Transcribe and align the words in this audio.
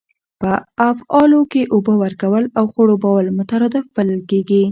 په 0.41 0.51
افعالو 0.91 1.39
کښي 1.51 1.63
اوبه 1.73 1.93
کول 2.21 2.43
او 2.59 2.65
خړوبول 2.73 3.25
مترادف 3.39 3.85
بلل 3.95 4.21
کیږي. 4.29 4.59